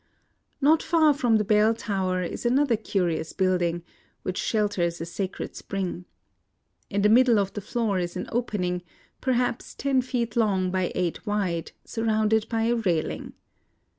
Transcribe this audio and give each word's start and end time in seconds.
Not 0.61 0.81
far 0.81 1.13
from 1.13 1.35
the 1.37 1.43
bell 1.43 1.75
tower 1.75 2.23
is 2.23 2.43
another 2.43 2.75
curious 2.75 3.33
building, 3.33 3.83
which 4.23 4.39
shelters 4.39 4.99
a 4.99 5.05
sacred 5.05 5.55
spring. 5.55 6.05
In 6.89 7.03
the 7.03 7.07
middle 7.07 7.37
of 7.37 7.53
the 7.53 7.61
floor 7.61 7.99
is 7.99 8.15
an 8.17 8.27
opening, 8.31 8.81
perhaps 9.21 9.75
ten 9.75 10.01
feet 10.01 10.35
long 10.35 10.71
by 10.71 10.91
eight 10.95 11.27
wide, 11.27 11.73
surrounded 11.85 12.49
by 12.49 12.63
a 12.63 12.75
railing. 12.77 13.33